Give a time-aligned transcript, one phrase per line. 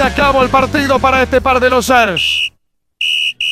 [0.00, 2.50] se acabó el partido para este par de los Ars.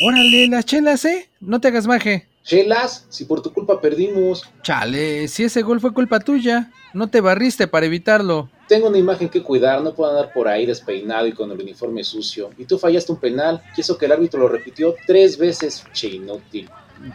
[0.03, 1.29] Órale, las chelas, ¿eh?
[1.41, 2.27] No te hagas maje.
[2.43, 4.49] Chelas, si por tu culpa perdimos.
[4.63, 8.49] Chale, si ese gol fue culpa tuya, no te barriste para evitarlo.
[8.67, 12.03] Tengo una imagen que cuidar, no puedo andar por ahí despeinado y con el uniforme
[12.03, 12.49] sucio.
[12.57, 16.09] Y tú fallaste un penal, y eso que el árbitro lo repitió tres veces, che
[16.09, 16.71] inútil.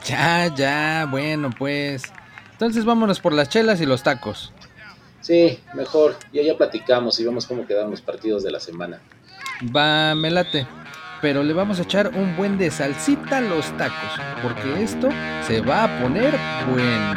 [0.05, 2.04] Ya, ya, bueno pues.
[2.52, 4.54] Entonces vámonos por las chelas y los tacos.
[5.21, 9.01] Sí, mejor, ya ya platicamos y vemos cómo quedaron los partidos de la semana.
[9.62, 10.68] Va, me late.
[11.21, 15.10] Pero le vamos a echar un buen de salsita a los tacos, porque esto
[15.48, 16.34] se va a poner
[16.70, 17.14] bueno.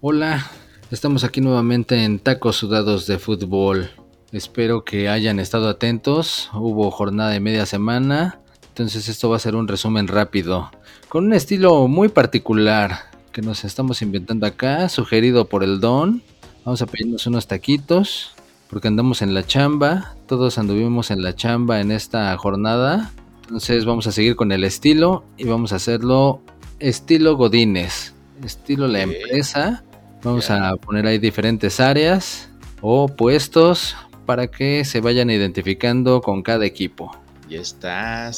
[0.00, 0.50] Hola,
[0.90, 3.90] estamos aquí nuevamente en Tacos Sudados de Fútbol.
[4.32, 6.50] Espero que hayan estado atentos.
[6.52, 10.70] Hubo jornada de media semana, entonces esto va a ser un resumen rápido,
[11.08, 16.22] con un estilo muy particular que nos estamos inventando acá, sugerido por el Don.
[16.64, 18.30] Vamos a pedirnos unos taquitos,
[18.70, 23.10] porque andamos en la chamba, todos anduvimos en la chamba en esta jornada.
[23.42, 26.40] Entonces vamos a seguir con el estilo y vamos a hacerlo
[26.78, 29.82] estilo Godines, estilo la empresa.
[30.22, 32.48] Vamos a poner ahí diferentes áreas
[32.80, 37.10] o puestos para que se vayan identificando con cada equipo.
[37.48, 38.36] Ya estás.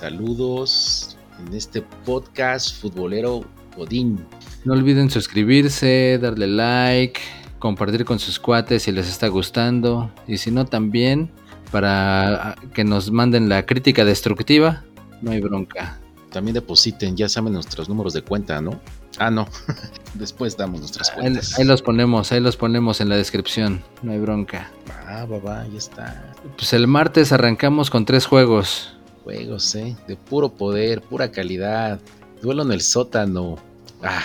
[0.00, 3.44] Saludos en este podcast futbolero
[3.76, 4.24] Godín.
[4.64, 7.20] No olviden suscribirse, darle like,
[7.58, 10.10] compartir con sus cuates si les está gustando.
[10.26, 11.30] Y si no, también
[11.70, 14.84] para que nos manden la crítica destructiva.
[15.22, 15.98] No hay bronca.
[16.30, 18.78] También depositen, ya saben nuestros números de cuenta, ¿no?
[19.18, 19.48] Ah, no.
[20.14, 21.58] Después damos nuestras Ahí, cuentas.
[21.58, 23.82] ahí los ponemos, ahí los ponemos en la descripción.
[24.02, 24.70] No hay bronca.
[25.06, 26.34] Ah, babá, ya está.
[26.56, 28.96] Pues el martes arrancamos con tres juegos.
[29.24, 29.96] Juegos, ¿eh?
[30.06, 32.00] De puro poder, pura calidad.
[32.42, 33.56] Duelo en el sótano.
[34.02, 34.22] Ah,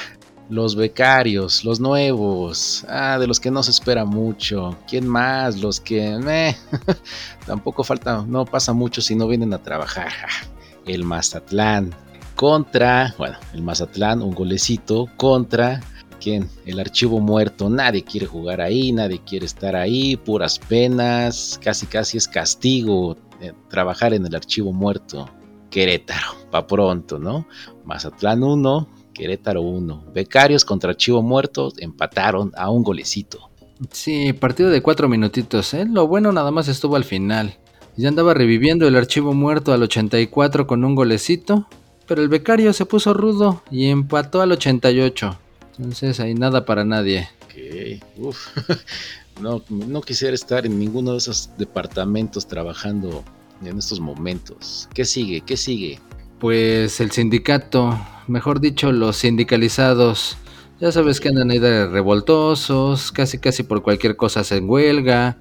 [0.52, 2.85] los becarios, los nuevos.
[2.89, 4.78] Ah, de los que no se espera mucho.
[4.85, 5.62] ¿Quién más?
[5.62, 6.17] Los que...
[6.17, 6.56] meh,
[7.45, 10.12] tampoco falta, no pasa mucho si no vienen a trabajar.
[10.85, 11.95] El Mazatlán.
[12.35, 15.07] Contra, bueno, el Mazatlán, un golecito.
[15.16, 15.79] Contra,
[16.19, 16.50] ¿quién?
[16.66, 17.69] El archivo muerto.
[17.69, 20.18] Nadie quiere jugar ahí, nadie quiere estar ahí.
[20.18, 21.59] Puras penas.
[21.63, 25.29] Casi, casi es castigo eh, trabajar en el archivo muerto.
[25.69, 27.45] Querétaro, pa' pronto, ¿no?
[27.85, 28.88] Mazatlán 1,
[29.21, 30.05] Querétaro 1.
[30.15, 33.51] Becarios contra Archivo Muerto empataron a un golecito.
[33.91, 35.85] Sí, partido de cuatro minutitos, ¿eh?
[35.87, 37.55] Lo bueno nada más estuvo al final.
[37.97, 41.67] Ya andaba reviviendo el archivo muerto al 84 con un golecito,
[42.07, 45.38] pero el becario se puso rudo y empató al 88.
[45.77, 47.29] Entonces ahí nada para nadie.
[47.45, 48.47] Ok, uf.
[49.39, 53.23] No, no quisiera estar en ninguno de esos departamentos trabajando
[53.63, 54.89] en estos momentos.
[54.93, 55.41] ¿Qué sigue?
[55.41, 55.99] ¿Qué sigue?
[56.39, 60.37] Pues el sindicato, mejor dicho, los sindicalizados.
[60.79, 65.37] Ya sabes que andan ahí de revoltosos, casi casi por cualquier cosa se huelga.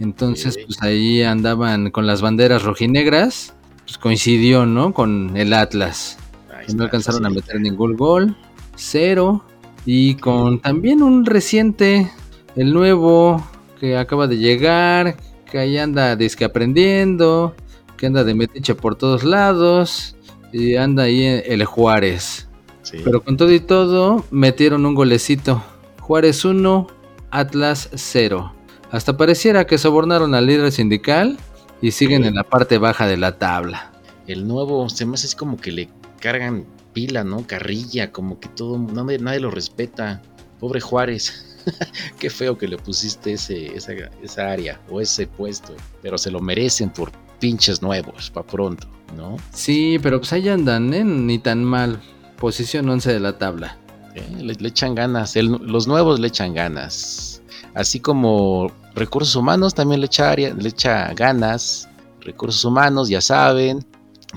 [0.00, 3.54] Entonces, pues ahí andaban con las banderas rojinegras.
[3.84, 4.92] Pues coincidió, ¿no?
[4.92, 6.18] Con el Atlas.
[6.66, 8.36] Que no alcanzaron a meter ningún gol.
[8.76, 9.44] Cero.
[9.86, 12.12] Y con también un reciente,
[12.54, 13.42] el nuevo,
[13.80, 15.16] que acaba de llegar,
[15.50, 17.54] que ahí anda disque aprendiendo,
[17.96, 20.14] que anda de metiche por todos lados.
[20.52, 22.48] Y anda ahí el Juárez.
[22.82, 22.98] Sí.
[23.04, 25.62] Pero con todo y todo, metieron un golecito.
[26.00, 26.86] Juárez 1,
[27.30, 28.54] Atlas 0.
[28.90, 31.38] Hasta pareciera que sobornaron al líder sindical
[31.82, 32.28] y siguen Sí.
[32.28, 33.92] en la parte baja de la tabla.
[34.26, 35.88] El nuevo se me hace como que le
[36.20, 36.64] cargan
[36.94, 37.46] pila, ¿no?
[37.46, 40.22] Carrilla, como que todo, nadie, nadie lo respeta.
[40.58, 41.44] Pobre Juárez.
[42.18, 43.92] Qué feo que le pusiste ese, esa,
[44.22, 45.74] esa área o ese puesto.
[46.02, 49.36] Pero se lo merecen por pinches nuevos, pa' pronto, ¿no?
[49.52, 51.04] Sí, pero pues ahí andan, ¿eh?
[51.04, 52.00] Ni tan mal.
[52.38, 53.78] Posición 11 de la tabla.
[54.14, 57.42] Eh, Le, le echan ganas, el- los nuevos le echan ganas.
[57.74, 61.88] Así como recursos humanos también le echa, le echa ganas.
[62.20, 63.84] Recursos humanos, ya saben,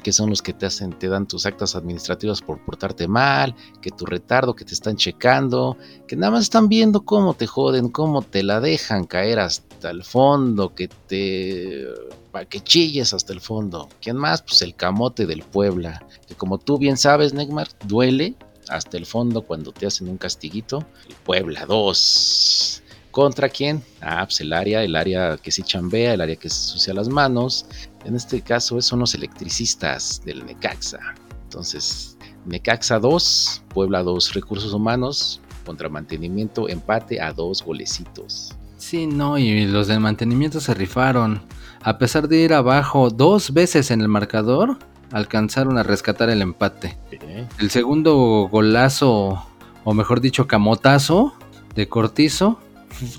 [0.03, 3.91] que son los que te hacen, te dan tus actas administrativas por portarte mal, que
[3.91, 5.77] tu retardo, que te están checando,
[6.07, 10.03] que nada más están viendo cómo te joden, cómo te la dejan caer hasta el
[10.03, 11.87] fondo, que te
[12.31, 13.89] para que chilles hasta el fondo.
[14.01, 14.41] ¿Quién más?
[14.41, 18.35] Pues el camote del Puebla, que como tú bien sabes, Neymar, duele
[18.69, 20.85] hasta el fondo cuando te hacen un castiguito.
[21.09, 22.80] El Puebla 2.
[23.11, 23.83] ¿Contra quién?
[24.01, 27.09] Ah, pues el área, el área que sí chambea, el área que se sucia las
[27.09, 27.65] manos.
[28.05, 30.99] En este caso son los electricistas del Necaxa.
[31.43, 38.55] Entonces, Necaxa 2, Puebla 2, recursos humanos, contra mantenimiento, empate a dos golecitos.
[38.77, 41.41] Sí, no, y los de mantenimiento se rifaron.
[41.83, 44.79] A pesar de ir abajo dos veces en el marcador,
[45.11, 46.97] alcanzaron a rescatar el empate.
[47.11, 49.45] Eh, El segundo golazo,
[49.83, 51.33] o mejor dicho, camotazo,
[51.75, 52.59] de Cortizo.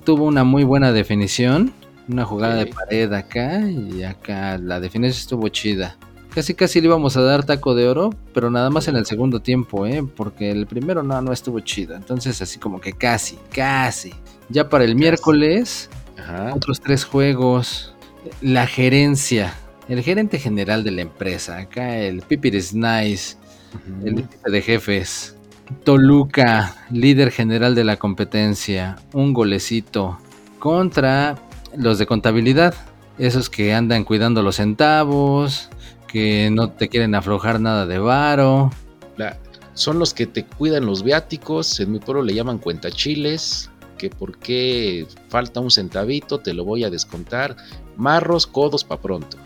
[0.05, 1.73] Tuvo una muy buena definición.
[2.09, 4.59] Una jugada de pared acá y acá.
[4.59, 5.97] La definición estuvo chida.
[6.35, 9.41] Casi casi le íbamos a dar taco de oro, pero nada más en el segundo
[9.41, 10.03] tiempo, ¿eh?
[10.17, 11.95] Porque el primero no, no estuvo chido.
[11.95, 14.15] Entonces así como que casi, casi.
[14.49, 16.53] Ya para el miércoles, Ajá.
[16.55, 17.95] otros tres juegos.
[18.41, 19.55] La gerencia.
[19.89, 21.59] El gerente general de la empresa.
[21.59, 23.37] Acá el Pipiris Nice.
[23.75, 24.07] Ujú.
[24.07, 25.37] El límite de jefes.
[25.85, 28.97] Toluca, líder general de la competencia.
[29.13, 30.19] Un golecito.
[30.59, 31.37] Contra
[31.77, 32.75] los de contabilidad.
[33.19, 35.69] Esos que andan cuidando los centavos.
[36.07, 38.71] Que no te quieren aflojar nada de varo.
[39.17, 39.39] La-
[39.75, 41.81] son los que te cuidan los viáticos.
[41.81, 43.71] En mi pueblo le llaman cuentachiles.
[43.99, 47.57] Que por qué falta un centavito, te lo voy a descontar.
[47.97, 49.37] Marros, codos pa' pronto.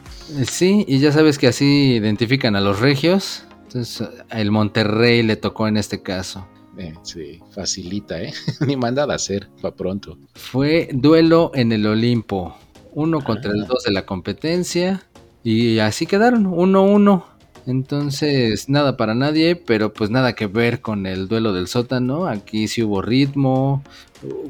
[0.50, 3.44] Sí, y ya sabes que así identifican a los regios.
[3.66, 6.46] Entonces, el Monterrey le tocó en este caso.
[6.78, 8.32] Eh, sí, facilita, ¿eh?
[8.66, 10.18] Ni mandada a hacer pa' pronto.
[10.34, 12.56] Fue duelo en el Olimpo.
[12.92, 13.66] Uno contra el Ah.
[13.68, 15.02] dos de la competencia.
[15.42, 17.24] Y así quedaron, 1-1.
[17.66, 22.26] Entonces, nada para nadie, pero pues nada que ver con el duelo del sótano.
[22.26, 23.82] Aquí sí hubo ritmo.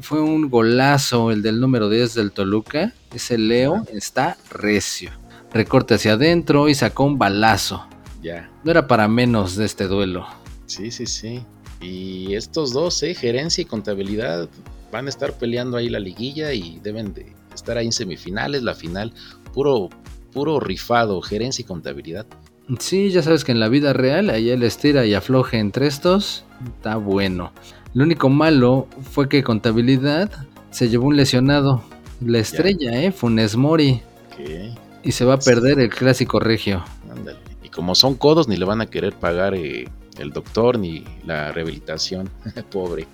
[0.01, 2.93] Fue un golazo el del número 10 del Toluca.
[3.13, 5.09] Ese Leo está recio.
[5.51, 7.85] Recorte hacia adentro y sacó un balazo.
[8.27, 8.49] Ya.
[8.65, 10.27] No era para menos de este duelo.
[10.65, 11.43] Sí, sí, sí.
[11.79, 13.13] Y estos dos, ¿eh?
[13.13, 14.49] Gerencia y contabilidad,
[14.91, 18.75] van a estar peleando ahí la liguilla y deben de estar ahí en semifinales, la
[18.75, 19.13] final.
[19.53, 19.89] Puro,
[20.33, 22.25] puro rifado, gerencia y contabilidad.
[22.79, 26.43] Sí, ya sabes que en la vida real, ahí el estira y afloje entre estos,
[26.65, 27.53] está bueno.
[27.93, 30.29] Lo único malo fue que contabilidad
[30.71, 31.81] se llevó un lesionado.
[32.19, 33.11] La estrella, ¿eh?
[33.13, 34.01] Funes Mori.
[34.35, 36.83] Que, Y se va a perder el clásico regio.
[37.09, 37.37] ándale.
[37.77, 39.87] Como son codos, ni le van a querer pagar eh,
[40.17, 42.29] el doctor ni la rehabilitación.
[42.71, 43.07] Pobre.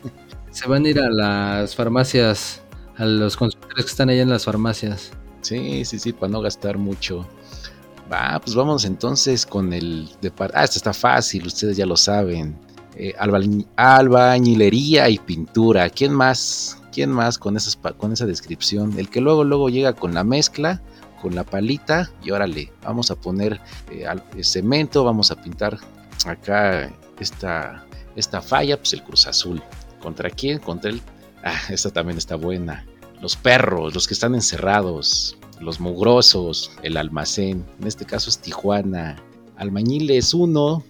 [0.52, 2.62] Se van a ir a las farmacias,
[2.98, 5.12] a los consultores que están allá en las farmacias.
[5.42, 7.28] Sí, sí, sí, para no gastar mucho.
[8.12, 10.10] Va, pues vamos entonces con el
[10.54, 12.56] Ah, esto está fácil, ustedes ya lo saben.
[12.96, 15.90] Eh, albañi- albañilería y pintura.
[15.90, 16.78] ¿Quién más?
[16.94, 18.98] ¿Quién más con, esas, pa- con esa descripción?
[18.98, 20.82] El que luego, luego llega con la mezcla,
[21.24, 24.06] con la palita y órale, vamos a poner eh,
[24.36, 25.80] eh, cemento, vamos a pintar
[26.26, 27.86] acá esta,
[28.18, 29.64] esta falla, pues el Cruz Azul.
[30.02, 30.60] ¿Contra quién?
[30.60, 31.02] Contra el...
[31.46, 32.86] Ah, esta también está buena
[33.24, 39.18] los perros, los que están encerrados, los mugrosos, el almacén, en este caso es Tijuana,
[39.58, 40.84] Almañiles 1,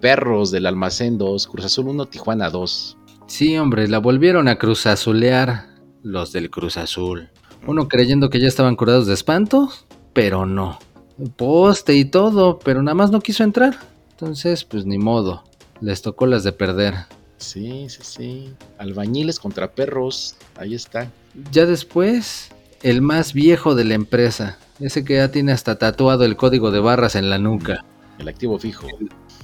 [0.00, 2.96] perros del almacén 2, Cruz Azul 1, Tijuana 2.
[3.26, 5.66] Sí, hombre, la volvieron a Cruz Azulear
[6.02, 7.30] los del Cruz Azul.
[7.66, 9.70] Uno creyendo que ya estaban curados de espanto,
[10.12, 10.78] pero no.
[11.36, 13.76] Poste y todo, pero nada más no quiso entrar.
[14.10, 15.44] Entonces, pues ni modo.
[15.80, 16.94] Les tocó las de perder.
[17.38, 18.54] Sí, sí, sí.
[18.78, 21.10] Albañiles contra perros, ahí está.
[21.50, 22.50] Ya después,
[22.82, 24.58] el más viejo de la empresa.
[24.80, 27.84] Ese que ya tiene hasta tatuado el código de barras en la nuca.
[28.18, 28.86] El activo fijo.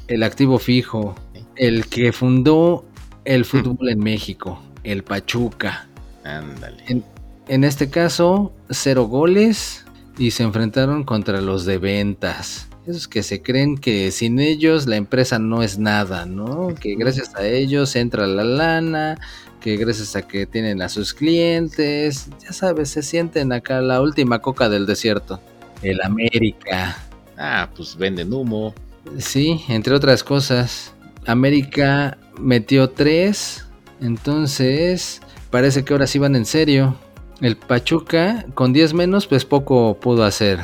[0.09, 1.15] El activo fijo.
[1.57, 2.85] El que fundó
[3.25, 4.61] el fútbol en México.
[4.85, 5.89] El Pachuca.
[6.25, 6.85] Ándale.
[6.89, 7.05] En,
[7.49, 9.85] en este caso, cero goles
[10.19, 12.69] y se enfrentaron contra los de ventas.
[12.87, 16.75] Esos que se creen que sin ellos la empresa no es nada, ¿no?
[16.75, 19.19] Que gracias a ellos entra la lana,
[19.61, 24.41] que gracias a que tienen a sus clientes, ya sabes, se sienten acá la última
[24.41, 25.41] coca del desierto.
[25.83, 26.99] El América.
[27.37, 28.75] Ah, pues venden humo.
[29.19, 30.95] Sí, entre otras cosas.
[31.27, 33.67] América metió tres.
[34.01, 36.97] Entonces, parece que ahora sí van en serio.
[37.41, 40.61] El Pachuca, con 10 menos, pues poco pudo hacer.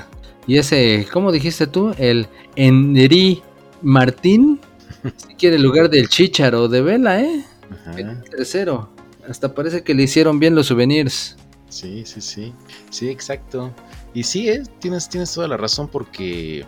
[0.47, 1.95] Y ese, ¿cómo dijiste tú?
[1.99, 2.27] El
[2.57, 3.43] Enri
[3.83, 4.61] Martín.
[5.17, 7.45] Si quiere el lugar del Chicharo de Vela, ¿eh?
[7.71, 8.23] Ajá.
[8.31, 8.89] Tercero.
[9.29, 11.37] Hasta parece que le hicieron bien los souvenirs.
[11.69, 12.55] Sí, sí, sí.
[12.89, 13.71] Sí, exacto.
[14.15, 16.65] Y sí, eh, tienes, tienes toda la razón porque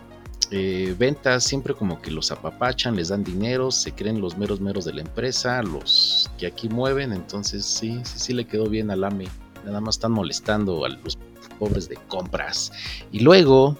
[0.51, 4.85] eh, ventas siempre como que los apapachan, les dan dinero, se creen los meros meros
[4.85, 9.03] de la empresa, los que aquí mueven, entonces sí, sí, sí le quedó bien al
[9.03, 9.27] AME.
[9.65, 11.17] Nada más están molestando a los
[11.59, 12.71] pobres de compras.
[13.11, 13.77] Y luego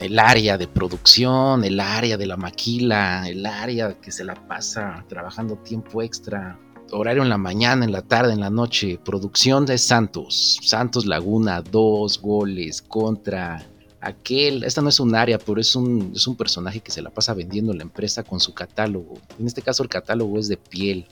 [0.00, 5.04] el área de producción, el área de la maquila, el área que se la pasa
[5.08, 6.58] trabajando tiempo extra,
[6.90, 8.98] horario en la mañana, en la tarde, en la noche.
[9.02, 10.58] Producción de Santos.
[10.62, 13.64] Santos Laguna, dos goles contra
[14.00, 14.64] aquel.
[14.64, 17.34] Esta no es un área, pero es un, es un personaje que se la pasa
[17.34, 19.14] vendiendo en la empresa con su catálogo.
[19.38, 21.06] En este caso, el catálogo es de piel,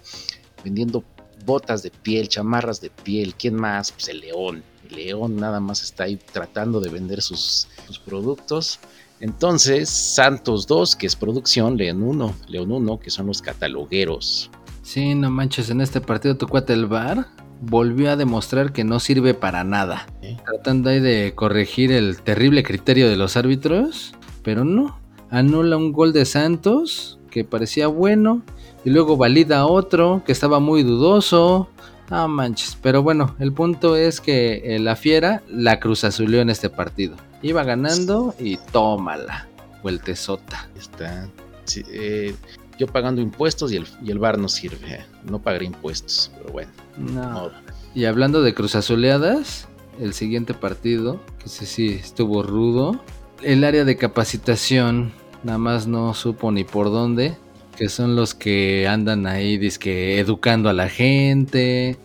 [0.62, 1.04] vendiendo
[1.44, 3.34] botas de piel, chamarras de piel.
[3.34, 3.92] ¿Quién más?
[3.92, 4.62] Pues el León.
[4.88, 8.80] El León nada más está ahí tratando de vender sus, sus productos.
[9.20, 14.50] Entonces, Santos 2, que es producción, León 1, León 1, que son los catalogueros
[14.82, 17.26] Sí, no manches, en este partido tu cuate el VAR
[17.60, 20.06] volvió a demostrar que no sirve para nada.
[20.22, 20.36] ¿Eh?
[20.44, 24.98] Tratando ahí de corregir el terrible criterio de los árbitros, pero no.
[25.30, 28.42] Anula un gol de Santos que parecía bueno
[28.84, 31.68] y luego valida otro que estaba muy dudoso.
[32.10, 32.76] Ah, manches.
[32.82, 37.16] Pero bueno, el punto es que eh, la fiera la cruz azulió en este partido.
[37.42, 39.48] Iba ganando y tómala.
[39.82, 40.68] Vueltezota.
[40.74, 41.28] Ahí Está.
[41.64, 42.34] Sí, eh,
[42.78, 44.94] yo pagando impuestos y el, y el bar no sirve.
[44.94, 45.04] eh.
[45.24, 46.72] No pagaré impuestos, pero bueno.
[46.96, 47.44] No.
[47.44, 47.50] no.
[47.94, 49.68] Y hablando de cruz azuleadas,
[50.00, 53.00] el siguiente partido, que sí, sí estuvo rudo.
[53.42, 55.12] El área de capacitación
[55.44, 57.36] nada más no supo ni por dónde.
[57.80, 61.98] Que son los que andan ahí dizque, educando a la gente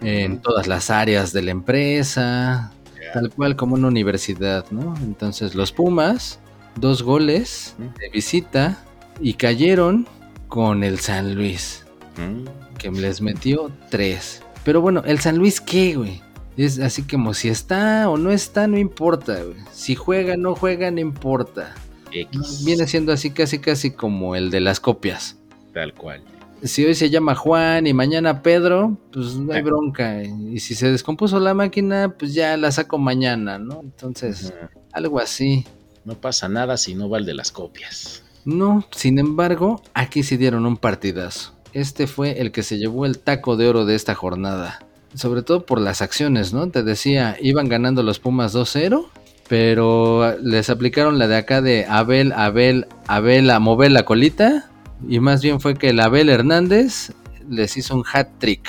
[0.00, 2.72] en todas las áreas de la empresa.
[3.12, 4.94] Tal cual como una universidad, ¿no?
[5.02, 6.40] Entonces los Pumas,
[6.76, 8.84] dos goles de visita
[9.20, 10.08] y cayeron
[10.48, 11.84] con el San Luis
[12.18, 12.44] Mm,
[12.78, 14.42] que les metió tres.
[14.64, 16.20] Pero bueno, el San Luis, ¿qué, güey?
[16.56, 19.56] Es así como si está o no está, no importa, güey.
[19.72, 21.74] Si juega, no juega, no importa.
[22.12, 22.64] X.
[22.64, 25.36] Viene siendo así casi casi como el de las copias.
[25.74, 26.22] Tal cual.
[26.62, 29.62] Si hoy se llama Juan y mañana Pedro, pues no hay Eh.
[29.62, 30.22] bronca.
[30.24, 33.80] Y si se descompuso la máquina, pues ya la saco mañana, ¿no?
[33.82, 34.52] Entonces,
[34.92, 35.64] algo así.
[36.04, 38.22] No pasa nada si no va el de las copias.
[38.44, 41.52] No, sin embargo, aquí sí dieron un partidazo.
[41.74, 44.80] Este fue el que se llevó el taco de oro de esta jornada.
[45.14, 46.68] Sobre todo por las acciones, ¿no?
[46.70, 49.06] Te decía, iban ganando los Pumas 2-0,
[49.48, 54.70] pero les aplicaron la de acá de Abel, Abel, Abel a mover la colita.
[55.08, 57.12] Y más bien fue que el Abel Hernández
[57.48, 58.68] les hizo un hat trick.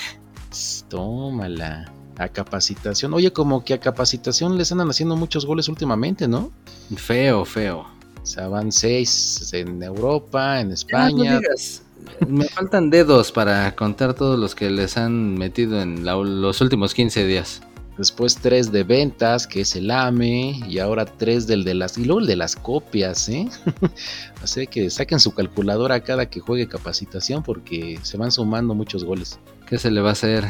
[0.90, 1.92] Tómala.
[2.18, 3.14] A capacitación.
[3.14, 6.52] Oye, como que a capacitación les andan haciendo muchos goles últimamente, ¿no?
[6.96, 7.86] Feo, feo.
[8.22, 11.40] O sea, van seis en Europa, en no España.
[11.40, 11.84] digas.
[12.28, 16.94] Me faltan dedos para contar todos los que les han metido en la- los últimos
[16.94, 17.62] 15 días.
[18.00, 20.62] Después tres de ventas, que es el AME.
[20.70, 21.98] Y ahora tres del de las.
[21.98, 23.50] Y luego el de las copias, ¿eh?
[24.42, 29.38] Así que saquen su calculadora cada que juegue capacitación porque se van sumando muchos goles.
[29.68, 30.46] ¿Qué se le va a hacer?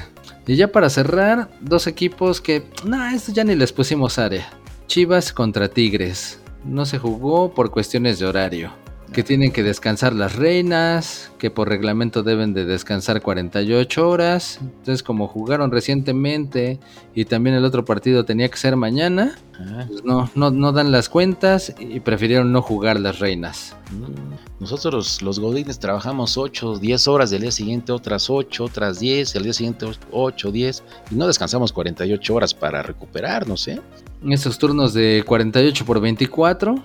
[0.46, 4.48] Y ya para cerrar, dos equipos que, no, estos ya ni les pusimos área.
[4.86, 6.40] Chivas contra Tigres.
[6.64, 8.72] No se jugó por cuestiones de horario.
[9.14, 14.60] Que tienen que descansar las reinas, que por reglamento deben de descansar 48 horas.
[14.62, 16.80] Entonces como jugaron recientemente
[17.16, 20.92] y también el otro partido tenía que ser mañana, Ah, pues no, no, no dan
[20.92, 23.76] las cuentas y prefirieron no jugar las reinas.
[23.92, 24.62] mm.
[24.62, 29.44] Nosotros los, godines trabajamos 8, 10 horas, del día siguiente otras 8, otras 10, el
[29.44, 33.82] día siguiente 8, 10 y no descansamos 48 horas para recuperarnos, ¿eh?
[34.30, 36.76] Esos turnos de 48 por 24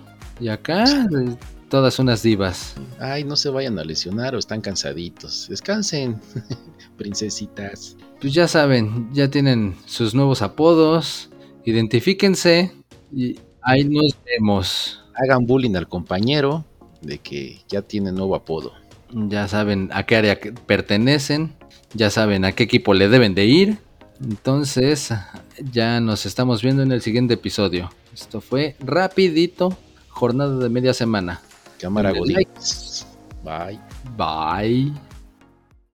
[0.40, 1.36] y acá eh,
[1.68, 2.74] todas unas divas.
[2.98, 5.48] Ay, no se vayan a lesionar o están cansaditos.
[5.48, 6.20] Descansen,
[6.96, 7.96] princesitas.
[8.20, 11.30] Pues ya saben, ya tienen sus nuevos apodos,
[11.64, 12.72] identifíquense
[13.12, 15.00] y ahí nos vemos.
[15.14, 16.64] Hagan bullying al compañero
[17.00, 18.72] de que ya tiene nuevo apodo.
[19.12, 21.52] Ya saben a qué área pertenecen,
[21.92, 23.78] ya saben a qué equipo le deben de ir.
[24.22, 25.12] Entonces,
[25.72, 27.90] ya nos estamos viendo en el siguiente episodio.
[28.12, 29.76] Esto fue rapidito,
[30.08, 31.42] jornada de media semana.
[31.84, 33.06] Cámara godines.
[33.44, 33.78] Bye.
[34.16, 35.13] Bye.